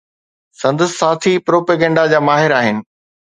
[0.61, 2.77] سندس ساٿي پروپيگنڊا جا ماهر آهن.